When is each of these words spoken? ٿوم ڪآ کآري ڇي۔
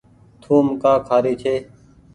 ٿوم 0.41 0.65
ڪآ 0.81 0.93
کآري 1.07 1.33
ڇي۔ 1.41 1.55